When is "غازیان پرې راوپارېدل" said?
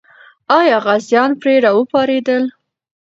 0.85-2.43